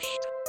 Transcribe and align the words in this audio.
lead. 0.00 0.41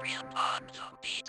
Adrian 0.00 0.24
on 0.34 0.62
the 0.72 0.96
beat. 1.02 1.20